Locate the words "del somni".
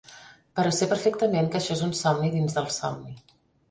2.61-3.19